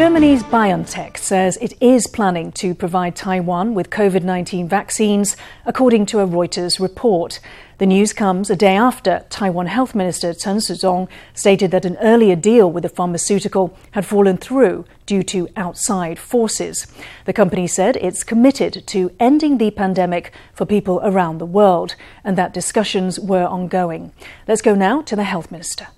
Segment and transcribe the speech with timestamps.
[0.00, 6.20] Germany's BioNTech says it is planning to provide Taiwan with COVID 19 vaccines, according to
[6.20, 7.38] a Reuters report.
[7.76, 12.34] The news comes a day after Taiwan Health Minister Chen Shizhong stated that an earlier
[12.34, 16.86] deal with the pharmaceutical had fallen through due to outside forces.
[17.26, 21.94] The company said it's committed to ending the pandemic for people around the world
[22.24, 24.12] and that discussions were ongoing.
[24.48, 25.88] Let's go now to the Health Minister.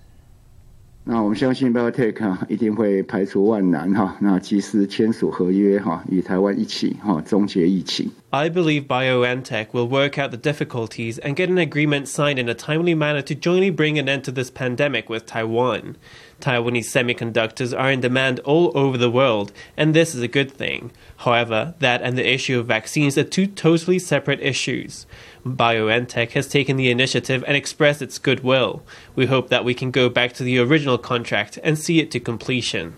[1.09, 8.11] 那我们相信 BioTech 哈一定会排除万难哈，那及时签署合约哈，与台湾一起哈终结疫情。
[8.29, 12.93] I believe BioNTech will work out the difficulties and get an agreement signed in a timely
[12.93, 15.95] manner to jointly bring an end to this pandemic with Taiwan.
[16.41, 20.91] Taiwanese semiconductors are in demand all over the world, and this is a good thing.
[21.15, 25.07] However, that and the issue of vaccines are two totally separate issues.
[25.44, 28.82] BioNTech has taken the initiative and expressed its goodwill.
[29.16, 32.20] We hope that we can go back to the original contract and see it to
[32.20, 32.94] completion.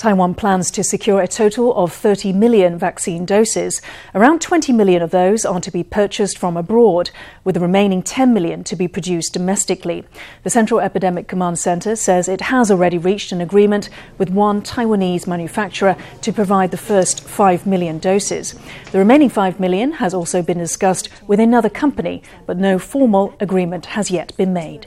[0.00, 3.82] Taiwan plans to secure a total of 30 million vaccine doses.
[4.14, 7.10] Around 20 million of those are to be purchased from abroad,
[7.44, 10.06] with the remaining 10 million to be produced domestically.
[10.42, 15.26] The Central Epidemic Command Center says it has already reached an agreement with one Taiwanese
[15.26, 18.58] manufacturer to provide the first 5 million doses.
[18.92, 23.84] The remaining 5 million has also been discussed with another company, but no formal agreement
[23.84, 24.86] has yet been made.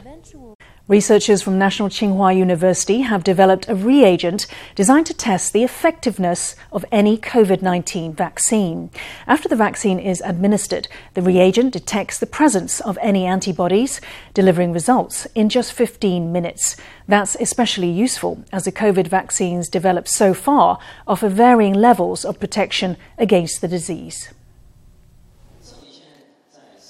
[0.89, 6.83] Researchers from National Tsinghua University have developed a reagent designed to test the effectiveness of
[6.91, 8.91] any COVID 19 vaccine.
[9.25, 14.01] After the vaccine is administered, the reagent detects the presence of any antibodies,
[14.33, 16.75] delivering results in just 15 minutes.
[17.07, 22.97] That's especially useful as the COVID vaccines developed so far offer varying levels of protection
[23.17, 24.33] against the disease.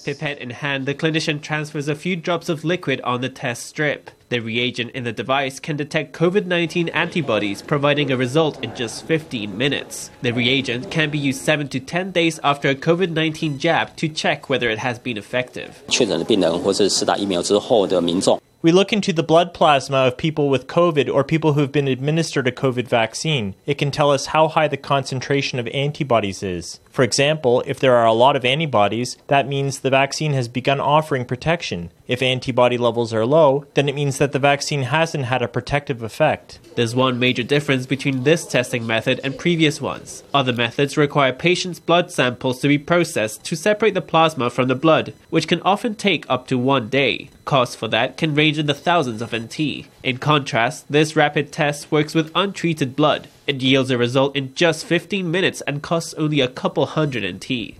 [0.05, 4.11] Pipette in hand, the clinician transfers a few drops of liquid on the test strip.
[4.31, 9.05] The reagent in the device can detect COVID 19 antibodies, providing a result in just
[9.06, 10.11] 15 minutes.
[10.23, 14.09] The reagent can be used 7 to 10 days after a COVID 19 jab to
[14.09, 15.70] check whether it has been effective.
[15.89, 18.41] 确诊的病人或是施打疫苗之后的民众。
[18.64, 22.48] We look into the blood plasma of people with COVID or people who've been administered
[22.48, 23.56] a COVID vaccine.
[23.66, 26.80] It can tell us how high the concentration of antibodies is.
[26.90, 30.80] For example, if there are a lot of antibodies, that means the vaccine has begun
[30.80, 31.92] offering protection.
[32.08, 36.03] If antibody levels are low, then it means that the vaccine hasn't had a protective
[36.03, 36.59] effect.
[36.75, 40.23] There's one major difference between this testing method and previous ones.
[40.33, 44.75] Other methods require patients' blood samples to be processed to separate the plasma from the
[44.75, 47.30] blood, which can often take up to one day.
[47.45, 49.87] Costs for that can range in the thousands of NT.
[50.03, 53.30] In contrast, this rapid test works with untreated blood.
[53.47, 57.75] It yields a result in just 15 minutes and costs only a couple hundred NT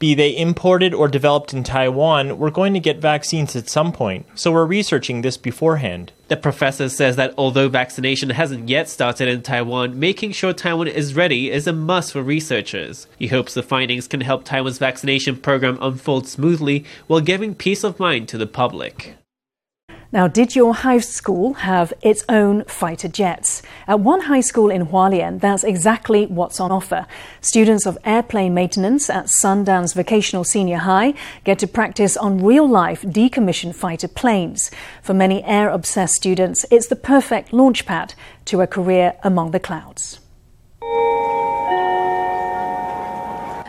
[0.00, 4.26] be they imported or developed in Taiwan, we're going to get vaccines at some point,
[4.34, 6.10] so we're researching this beforehand.
[6.28, 11.14] The professor says that although vaccination hasn't yet started in Taiwan, making sure Taiwan is
[11.14, 13.06] ready is a must for researchers.
[13.18, 18.00] He hopes the findings can help Taiwan's vaccination program unfold smoothly while giving peace of
[18.00, 19.16] mind to the public.
[20.12, 23.62] Now, did your high school have its own fighter jets?
[23.86, 27.06] At one high school in Hualien, that's exactly what's on offer.
[27.40, 33.02] Students of airplane maintenance at Sundance Vocational Senior High get to practice on real life
[33.02, 34.68] decommissioned fighter planes.
[35.00, 38.14] For many air obsessed students, it's the perfect launchpad
[38.46, 40.18] to a career among the clouds.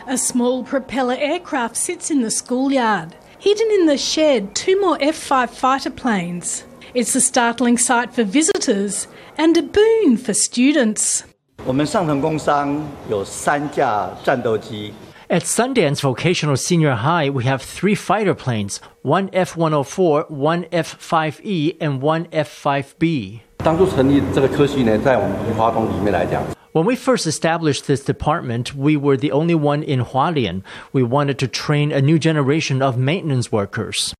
[0.08, 3.14] A small propeller aircraft sits in the schoolyard.
[3.42, 6.62] Hidden in the shed, two more F 5 fighter planes.
[6.94, 11.24] It's a startling sight for visitors and a boon for students.
[15.28, 20.96] At Sundance Vocational Senior High, we have three fighter planes one F 104, one F
[21.00, 23.40] 5E, and one F 5B.
[26.72, 30.62] When we first established this department, we were the only one in Hualien.
[30.90, 34.14] We wanted to train a new generation of maintenance workers.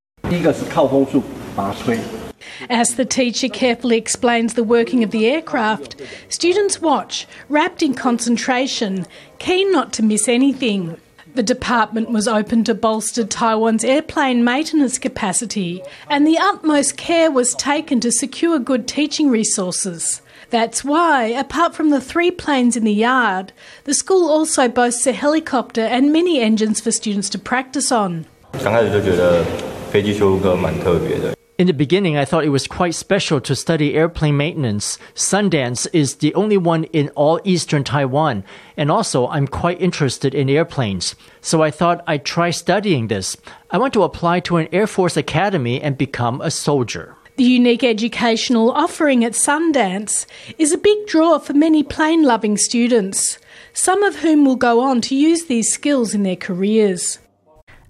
[2.69, 5.97] As the teacher carefully explains the working of the aircraft,
[6.29, 9.07] students watch, wrapped in concentration,
[9.39, 10.99] keen not to miss anything.
[11.35, 17.55] The department was open to bolster Taiwan's airplane maintenance capacity, and the utmost care was
[17.55, 20.21] taken to secure good teaching resources.
[20.53, 23.55] That's why, apart from the three planes in the yard,
[23.85, 28.27] the school also boasts a helicopter and many engines for students to practice on.
[31.59, 34.99] In the beginning, I thought it was quite special to study airplane maintenance.
[35.15, 38.45] Sundance is the only one in all eastern Taiwan,
[38.77, 41.15] and also I'm quite interested in airplanes.
[41.41, 43.39] So I thought I'd try studying this.
[43.71, 47.17] I want to apply to an Air Force Academy and become a soldier.
[47.37, 50.27] The unique educational offering at Sundance
[50.59, 53.39] is a big draw for many plane loving students,
[53.73, 57.21] some of whom will go on to use these skills in their careers.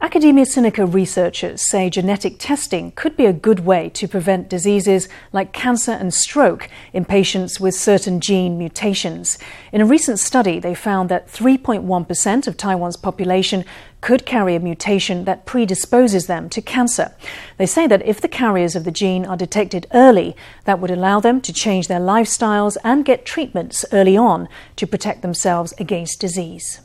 [0.01, 5.53] Academia Sinica researchers say genetic testing could be a good way to prevent diseases like
[5.53, 9.39] cancer and stroke in patients with certain gene mutations.
[9.73, 13.65] In a recent study, they found that 3.1% of Taiwan's population
[14.03, 17.15] could carry a mutation that predisposes them to cancer.
[17.57, 21.21] They say that if the carriers of the gene are detected early, that would allow
[21.21, 26.81] them to change their lifestyles and get treatments early on to protect themselves against disease.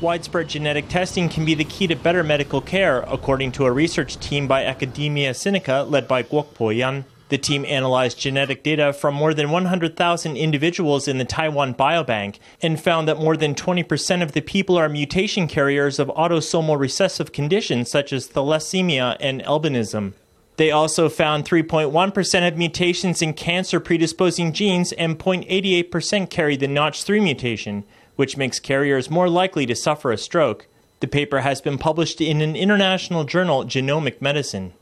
[0.00, 4.16] Widespread genetic testing can be the key to better medical care, according to a research
[4.20, 7.04] team by Academia Sinica led by Kwok Pui-Yan.
[7.28, 12.80] The team analyzed genetic data from more than 100,000 individuals in the Taiwan Biobank and
[12.80, 17.90] found that more than 20% of the people are mutation carriers of autosomal recessive conditions
[17.90, 20.14] such as thalassemia and albinism.
[20.56, 27.22] They also found 3.1% of mutations in cancer predisposing genes and 0.88% carry the Notch3
[27.22, 27.84] mutation,
[28.16, 30.66] which makes carriers more likely to suffer a stroke.
[31.00, 34.72] The paper has been published in an international journal, Genomic Medicine.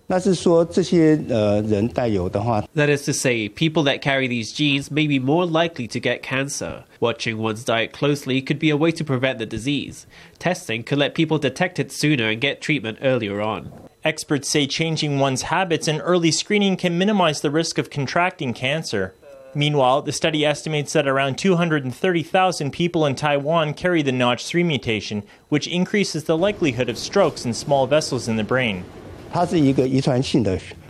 [2.74, 6.22] That is to say, people that carry these genes may be more likely to get
[6.22, 6.84] cancer.
[7.00, 10.06] Watching one's diet closely could be a way to prevent the disease.
[10.38, 13.70] Testing could let people detect it sooner and get treatment earlier on.
[14.02, 19.12] Experts say changing one's habits and early screening can minimize the risk of contracting cancer.
[19.56, 25.66] Meanwhile, the study estimates that around 230,000 people in Taiwan carry the Notch3 mutation, which
[25.66, 28.84] increases the likelihood of strokes in small vessels in the brain.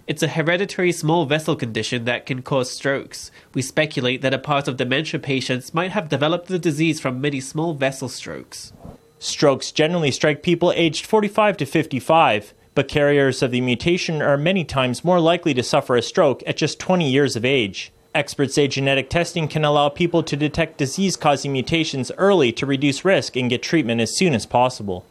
[0.08, 3.30] It's a hereditary small vessel condition that can cause strokes.
[3.54, 7.38] We speculate that a part of dementia patients might have developed the disease from many
[7.40, 8.72] small vessel strokes.
[9.20, 14.64] Strokes generally strike people aged 45 to 55, but carriers of the mutation are many
[14.64, 17.92] times more likely to suffer a stroke at just 20 years of age.
[18.16, 23.04] Experts say genetic testing can allow people to detect disease causing mutations early to reduce
[23.04, 25.04] risk and get treatment as soon as possible.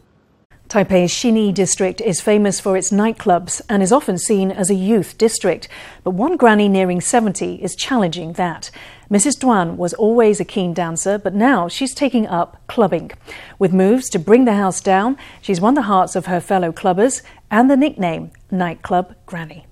[0.70, 5.20] Taipei's Xinyi district is famous for its nightclubs and is often seen as a youth
[5.20, 5.68] district.
[6.04, 8.72] But one granny nearing 70 is challenging that.
[9.12, 9.38] Mrs.
[9.38, 13.12] Duan was always a keen dancer, but now she's taking up clubbing.
[13.60, 17.22] With moves to bring the house down, she's won the hearts of her fellow clubbers
[17.52, 19.68] and the nickname Nightclub Granny.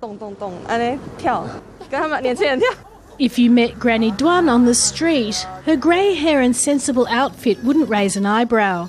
[0.00, 1.44] 动动动，安尼跳，
[1.90, 2.68] 跟他们年轻人跳。
[3.18, 8.16] If you met Granny Duan on the street, her grey hair and sensible outfit wouldn't raise
[8.16, 8.88] an eyebrow.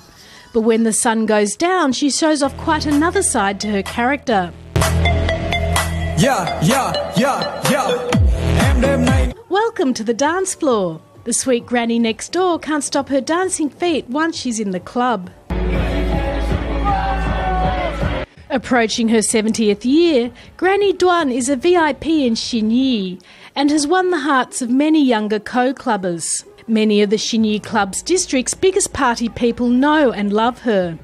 [0.52, 4.52] But when the sun goes down, she shows off quite another side to her character.
[6.16, 9.32] Yeah, yeah, yeah, yeah.
[9.48, 11.00] Welcome to the dance floor.
[11.24, 15.30] The sweet granny next door can't stop her dancing feet once she's in the club.
[18.51, 23.21] Approaching her 70th year, Granny Duan is a VIP in Xinyi
[23.55, 26.43] and has won the hearts of many younger co-clubbers.
[26.67, 30.97] Many of the Xinyi Club's district's biggest party people know and love her.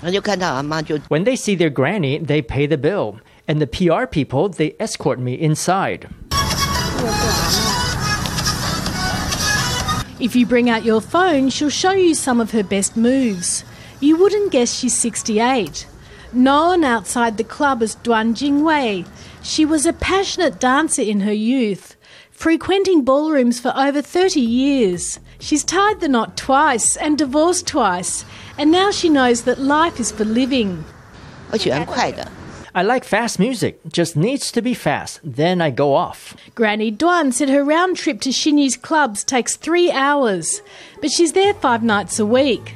[0.00, 3.20] When they see their granny, they pay the bill.
[3.46, 6.08] And the PR people, they escort me inside.
[10.18, 13.62] If you bring out your phone, she'll show you some of her best moves.
[14.00, 15.86] You wouldn't guess she's 68.
[16.32, 19.06] Known outside the club as Duan Jingwei,
[19.42, 21.96] she was a passionate dancer in her youth,
[22.30, 25.20] frequenting ballrooms for over 30 years.
[25.38, 28.26] She's tied the knot twice and divorced twice,
[28.58, 30.84] and now she knows that life is for living.
[32.74, 36.36] I like fast music, just needs to be fast, then I go off.
[36.54, 40.60] Granny Duan said her round trip to Xinyi's clubs takes three hours,
[41.00, 42.74] but she's there five nights a week.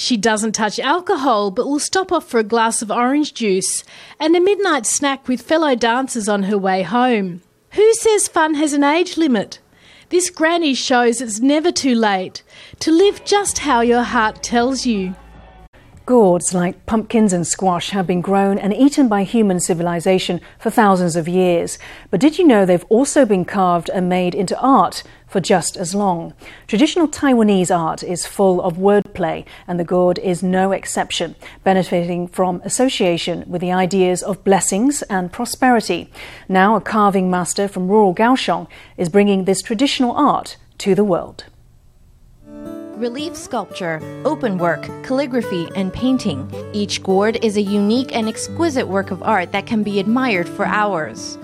[0.00, 3.84] She doesn't touch alcohol but will stop off for a glass of orange juice
[4.18, 7.42] and a midnight snack with fellow dancers on her way home.
[7.72, 9.58] Who says fun has an age limit?
[10.08, 12.42] This granny shows it's never too late
[12.78, 15.14] to live just how your heart tells you.
[16.10, 21.14] Gourds like pumpkins and squash have been grown and eaten by human civilization for thousands
[21.14, 21.78] of years.
[22.10, 25.94] But did you know they've also been carved and made into art for just as
[25.94, 26.34] long?
[26.66, 32.60] Traditional Taiwanese art is full of wordplay, and the gourd is no exception, benefiting from
[32.64, 36.10] association with the ideas of blessings and prosperity.
[36.48, 41.44] Now, a carving master from rural Kaohsiung is bringing this traditional art to the world
[43.00, 46.48] relief sculpture, open work, calligraphy, and painting.
[46.74, 50.66] Each gourd is a unique and exquisite work of art that can be admired for
[50.66, 51.38] hours.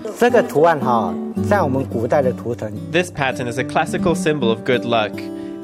[2.91, 5.11] This pattern is a classical symbol of good luck.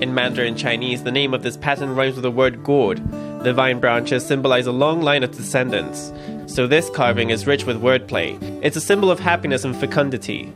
[0.02, 2.98] In Mandarin Chinese, the name of this pattern rhymes with the word gourd.
[3.44, 6.12] The vine branches symbolize a long line of descendants.
[6.48, 8.38] so this carving is rich with wordplay.
[8.64, 10.52] It's a symbol of happiness and fecundity.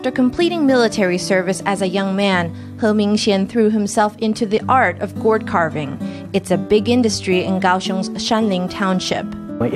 [0.00, 4.98] After completing military service as a young man, He Mingxian threw himself into the art
[5.00, 5.98] of gourd carving.
[6.32, 9.26] It's a big industry in Kaohsiung's Shanling Township.
[9.58, 9.74] When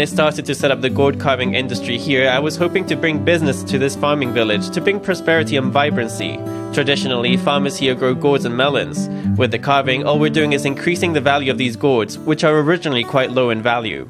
[0.00, 3.24] I started to set up the gourd carving industry here, I was hoping to bring
[3.24, 6.36] business to this farming village to bring prosperity and vibrancy.
[6.74, 9.08] Traditionally, farmers here grow gourds and melons.
[9.38, 12.58] With the carving, all we're doing is increasing the value of these gourds, which are
[12.58, 14.06] originally quite low in value.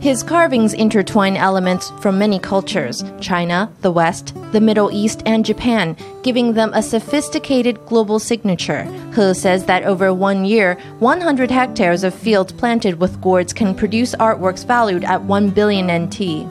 [0.00, 5.96] His carvings intertwine elements from many cultures China, the West, the Middle East, and Japan,
[6.22, 8.84] giving them a sophisticated global signature.
[9.14, 14.14] He says that over one year, 100 hectares of fields planted with gourds can produce
[14.16, 16.46] artworks valued at 1 billion NT.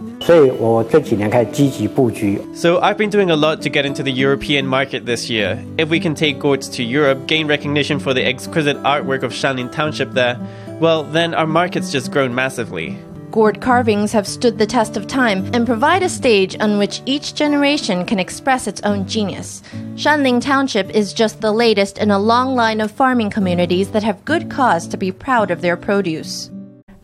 [2.56, 5.64] So I've been doing a lot to get into the European market this year.
[5.78, 9.72] If we can take gourds to Europe, gain recognition for the exquisite artwork of Shanling
[9.72, 10.38] Township there,
[10.80, 13.00] well, then our market's just grown massively.
[13.38, 17.36] Gourd carvings have stood the test of time and provide a stage on which each
[17.36, 19.62] generation can express its own genius.
[19.94, 24.26] Shanling Township is just the latest in a long line of farming communities that have
[24.26, 26.50] good cause to be proud of their produce.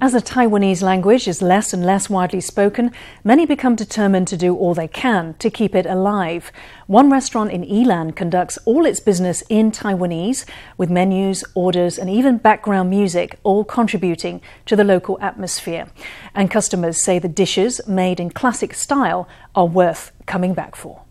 [0.04, 2.92] As the Taiwanese language is less and less widely spoken,
[3.24, 6.52] many become determined to do all they can to keep it alive.
[6.88, 10.44] One restaurant in Yilan conducts all its business in Taiwanese,
[10.76, 15.88] with menus, orders, and even background music all contributing to the local atmosphere.
[16.36, 21.03] And customers say the dishes, made in classic style, are worth coming back for.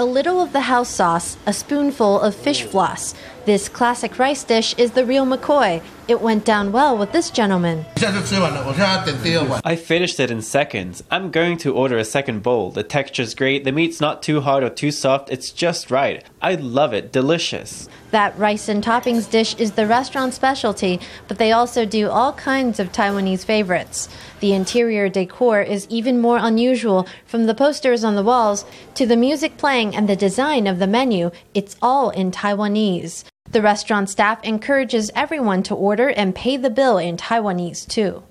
[0.00, 3.16] A little of the house sauce, a spoonful of fish floss.
[3.46, 7.84] This classic rice dish is the real McCoy, it went down well with this gentleman.
[9.64, 11.02] I finished it in seconds.
[11.10, 12.70] I'm going to order a second bowl.
[12.70, 16.24] The texture's great, the meat's not too hard or too soft, it's just right.
[16.40, 17.88] I love it, delicious.
[18.10, 22.80] That rice and toppings dish is the restaurant specialty, but they also do all kinds
[22.80, 24.08] of Taiwanese favorites.
[24.40, 29.16] The interior decor is even more unusual, from the posters on the walls to the
[29.16, 31.30] music playing and the design of the menu.
[31.52, 33.24] It's all in Taiwanese.
[33.50, 38.22] The restaurant staff encourages everyone to order and pay the bill in Taiwanese too.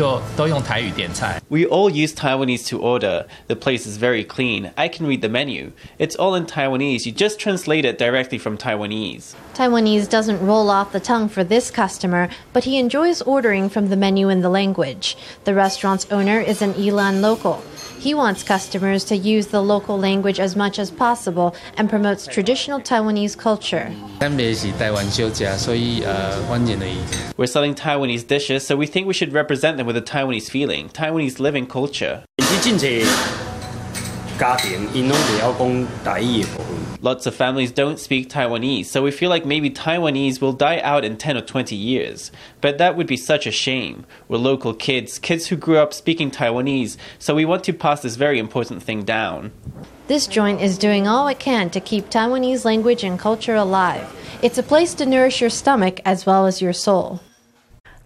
[0.00, 3.26] We all use Taiwanese to order.
[3.48, 4.70] The place is very clean.
[4.78, 5.72] I can read the menu.
[5.98, 7.04] It's all in Taiwanese.
[7.04, 9.34] You just translate it directly from Taiwanese.
[9.52, 13.96] Taiwanese doesn't roll off the tongue for this customer, but he enjoys ordering from the
[13.96, 15.18] menu in the language.
[15.44, 17.62] The restaurant's owner is an Yilan local.
[17.98, 22.80] He wants customers to use the local language as much as possible and promotes traditional
[22.80, 23.92] Taiwanese culture.
[27.36, 30.88] We're selling Taiwanese dishes, so we think we should represent them with the Taiwanese feeling,
[30.88, 32.22] Taiwanese living culture.
[37.02, 41.04] Lots of families don't speak Taiwanese, so we feel like maybe Taiwanese will die out
[41.04, 42.30] in 10 or 20 years.
[42.60, 44.06] But that would be such a shame.
[44.28, 48.14] We're local kids, kids who grew up speaking Taiwanese, so we want to pass this
[48.14, 49.50] very important thing down.
[50.06, 54.08] This joint is doing all it can to keep Taiwanese language and culture alive.
[54.40, 57.20] It's a place to nourish your stomach as well as your soul.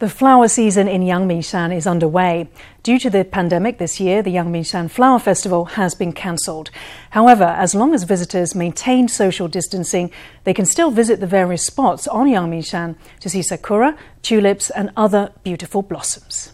[0.00, 2.48] The flower season in Yangmingshan is underway.
[2.82, 6.72] Due to the pandemic this year, the Yangmingshan Flower Festival has been cancelled.
[7.10, 10.10] However, as long as visitors maintain social distancing,
[10.42, 15.30] they can still visit the various spots on Yangmingshan to see sakura, tulips, and other
[15.44, 16.53] beautiful blossoms.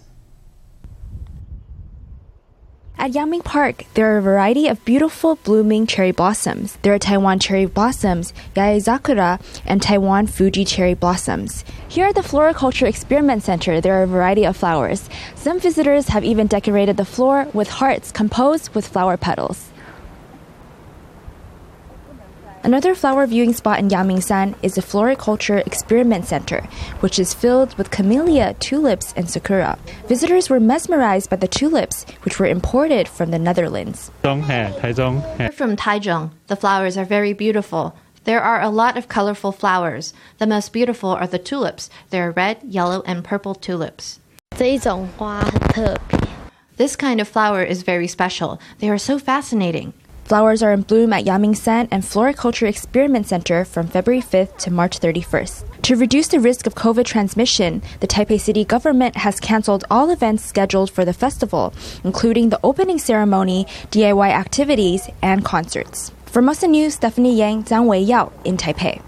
[3.00, 6.76] At Yangming Park, there are a variety of beautiful blooming cherry blossoms.
[6.82, 11.64] There are Taiwan cherry blossoms, Yaezakura, and Taiwan Fuji cherry blossoms.
[11.88, 15.08] Here at the Floriculture Experiment Center, there are a variety of flowers.
[15.34, 19.70] Some visitors have even decorated the floor with hearts composed with flower petals.
[22.62, 26.60] Another flower viewing spot in Yangmingshan is the Floriculture Experiment Center,
[27.00, 29.78] which is filled with camellia, tulips, and sakura.
[30.08, 34.10] Visitors were mesmerized by the tulips, which were imported from the Netherlands.
[35.38, 36.32] We're from Taichung.
[36.48, 37.96] The flowers are very beautiful.
[38.24, 40.12] There are a lot of colorful flowers.
[40.36, 41.88] The most beautiful are the tulips.
[42.10, 44.20] There are red, yellow, and purple tulips.
[46.76, 48.60] This kind of flower is very special.
[48.80, 49.94] They are so fascinating.
[50.30, 55.00] Flowers are in bloom at Yangmingshan and Floriculture Experiment Center from February 5th to March
[55.00, 55.82] 31st.
[55.82, 60.44] To reduce the risk of COVID transmission, the Taipei city government has canceled all events
[60.44, 66.12] scheduled for the festival, including the opening ceremony, DIY activities, and concerts.
[66.26, 69.02] Formosa News, Stephanie Yang, Zhang Wei Yao in Taipei.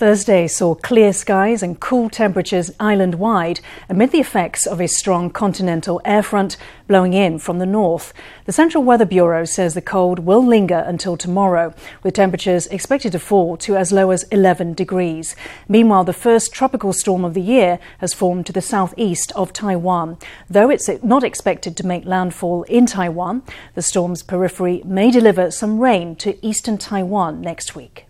[0.00, 5.28] Thursday saw clear skies and cool temperatures island wide amid the effects of a strong
[5.28, 6.56] continental air front
[6.88, 8.14] blowing in from the north.
[8.46, 13.18] The Central Weather Bureau says the cold will linger until tomorrow, with temperatures expected to
[13.18, 15.36] fall to as low as 11 degrees.
[15.68, 20.16] Meanwhile, the first tropical storm of the year has formed to the southeast of Taiwan.
[20.48, 23.42] Though it's not expected to make landfall in Taiwan,
[23.74, 28.06] the storm's periphery may deliver some rain to eastern Taiwan next week.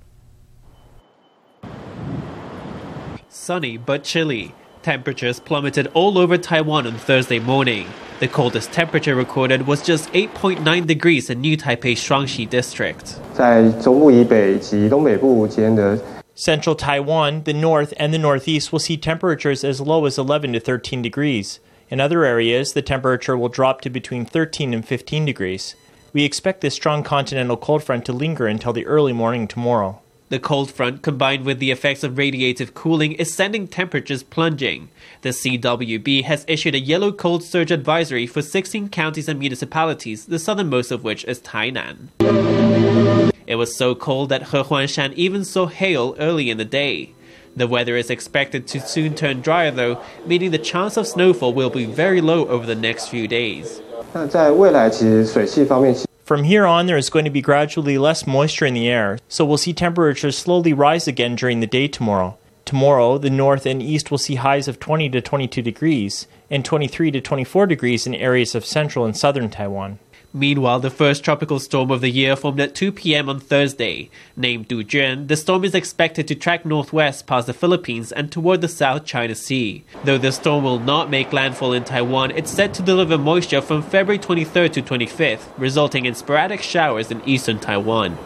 [3.50, 4.54] Sunny but chilly.
[4.84, 7.88] Temperatures plummeted all over Taiwan on Thursday morning.
[8.20, 13.18] The coldest temperature recorded was just 8.9 degrees in New Taipei Shuangxi district.
[16.36, 20.60] Central Taiwan, the north, and the northeast will see temperatures as low as 11 to
[20.60, 21.58] 13 degrees.
[21.88, 25.74] In other areas, the temperature will drop to between 13 and 15 degrees.
[26.12, 29.99] We expect this strong continental cold front to linger until the early morning tomorrow.
[30.29, 34.89] The cold front, combined with the effects of radiative cooling, is sending temperatures plunging.
[35.21, 40.39] The CWB has issued a yellow cold surge advisory for 16 counties and municipalities, the
[40.39, 42.09] southernmost of which is Tainan.
[43.45, 47.11] It was so cold that Hehuanshan even saw hail early in the day.
[47.55, 51.69] The weather is expected to soon turn drier, though, meaning the chance of snowfall will
[51.69, 53.79] be very low over the next few days.
[54.11, 55.93] 那在未来，其实水系方面
[56.30, 59.44] ，from here on, there is going to be gradually less moisture in the air, so
[59.44, 62.38] we'll see temperatures slowly rise again during the day tomorrow.
[62.64, 67.10] Tomorrow, the north and east will see highs of 20 to 22 degrees and 23
[67.10, 69.98] to 24 degrees in areas of central and southern Taiwan.
[70.32, 73.28] Meanwhile, the first tropical storm of the year formed at 2 p.m.
[73.28, 74.10] on Thursday.
[74.36, 78.68] Named Dujuan, the storm is expected to track northwest past the Philippines and toward the
[78.68, 79.82] South China Sea.
[80.04, 83.82] Though the storm will not make landfall in Taiwan, it's set to deliver moisture from
[83.82, 88.16] February 23rd to 25th, resulting in sporadic showers in eastern Taiwan.